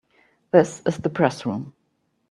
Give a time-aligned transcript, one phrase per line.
[0.49, 1.73] This is the Press Room.